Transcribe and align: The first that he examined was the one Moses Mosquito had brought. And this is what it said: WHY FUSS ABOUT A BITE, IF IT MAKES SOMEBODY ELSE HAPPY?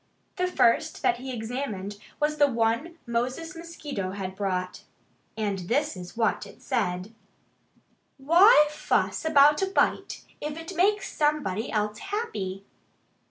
The 0.37 0.47
first 0.47 1.03
that 1.03 1.17
he 1.17 1.31
examined 1.31 1.97
was 2.19 2.37
the 2.37 2.47
one 2.47 2.97
Moses 3.05 3.55
Mosquito 3.55 4.13
had 4.13 4.35
brought. 4.35 4.81
And 5.37 5.59
this 5.69 5.95
is 5.95 6.17
what 6.17 6.47
it 6.47 6.59
said: 6.63 7.13
WHY 8.17 8.65
FUSS 8.71 9.25
ABOUT 9.25 9.61
A 9.61 9.67
BITE, 9.67 10.25
IF 10.41 10.57
IT 10.57 10.75
MAKES 10.75 11.07
SOMEBODY 11.11 11.71
ELSE 11.71 11.99
HAPPY? 11.99 12.65